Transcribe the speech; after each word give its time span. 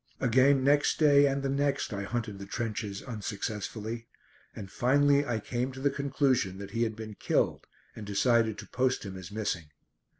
Again 0.19 0.63
next 0.63 0.97
day, 0.97 1.27
and 1.27 1.43
the 1.43 1.49
next, 1.49 1.93
I 1.93 2.05
hunted 2.05 2.39
the 2.39 2.47
trenches, 2.47 3.03
unsuccessfully, 3.03 4.07
and 4.55 4.71
finally 4.71 5.23
I 5.27 5.39
came 5.39 5.71
to 5.73 5.79
the 5.79 5.91
conclusion 5.91 6.57
that 6.57 6.71
he 6.71 6.81
had 6.81 6.95
been 6.95 7.13
killed 7.13 7.67
and 7.95 8.03
decided 8.03 8.57
to 8.57 8.67
post 8.67 9.05
him 9.05 9.15
as 9.15 9.29
missing. 9.31 9.65